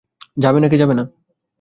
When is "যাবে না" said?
0.77-1.03